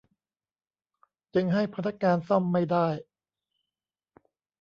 [1.33, 2.87] จึงให้พนักงานซ่อมไม่ได้